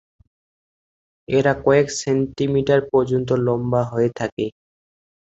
এরা 1.27 1.53
কয়েক 1.65 1.87
সেন্টিমিটার 1.99 2.81
পর্যন্ত 2.91 3.29
লম্বা 3.45 3.81
হয়ে 3.91 4.09
থাকে। 4.19 4.45